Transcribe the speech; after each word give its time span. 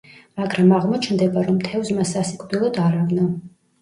მაგრამ 0.39 0.71
აღმოჩნდება, 0.77 1.43
რომ 1.49 1.59
თევზმა 1.67 2.07
სასიკვდილოდ 2.13 2.81
არ 2.89 2.97
ავნო. 3.03 3.29